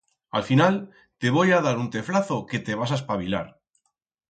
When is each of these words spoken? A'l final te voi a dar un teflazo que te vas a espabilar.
A'l 0.37 0.45
final 0.45 0.79
te 1.25 1.33
voi 1.35 1.53
a 1.59 1.59
dar 1.67 1.75
un 1.83 1.91
teflazo 1.97 2.39
que 2.51 2.63
te 2.71 2.81
vas 2.83 2.97
a 2.97 3.01
espabilar. 3.03 3.47